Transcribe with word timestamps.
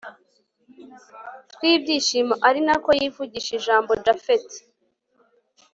twibyishimo 1.53 2.33
arinako 2.47 2.89
yivugisha 2.99 3.51
ijambo 3.59 3.91
japhet 4.03 4.47